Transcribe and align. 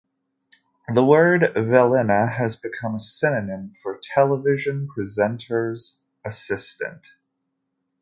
The 0.95 1.05
word 1.05 1.43
"velina" 1.55 2.31
has 2.35 2.55
become 2.55 2.95
a 2.95 2.99
synonym 2.99 3.75
for 3.83 4.01
television 4.01 4.87
presenters's 4.87 5.99
assistant. 6.25 7.03